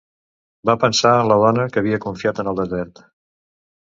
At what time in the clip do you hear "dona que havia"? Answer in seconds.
1.43-2.01